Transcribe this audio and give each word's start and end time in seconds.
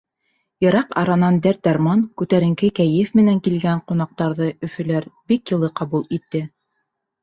Йыраҡ 0.63 0.95
аранан 1.01 1.37
дәрт-дарман, 1.47 2.01
күтәренке 2.23 2.71
кәйеф 2.81 3.13
менән 3.21 3.45
килгән 3.51 3.87
ҡунаҡтарҙы 3.93 4.53
өфөләр 4.71 5.11
бик 5.35 5.57
йылы 5.57 5.75
ҡабул 5.83 6.15
итте. 6.23 6.49